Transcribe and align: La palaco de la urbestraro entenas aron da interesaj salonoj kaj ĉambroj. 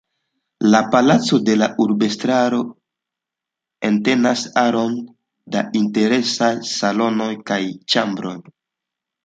La 0.75 0.79
palaco 0.93 1.37
de 1.49 1.57
la 1.61 1.67
urbestraro 1.85 2.61
entenas 3.91 4.47
aron 4.63 4.97
da 5.57 5.65
interesaj 5.83 6.53
salonoj 6.73 7.31
kaj 7.53 7.63
ĉambroj. 7.95 8.37